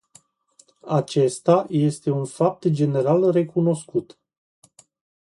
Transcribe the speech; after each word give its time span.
Acesta 0.87 1.65
este 1.69 2.09
un 2.11 2.25
fapt 2.25 2.67
general 2.71 3.31
recunoscut. 3.31 4.19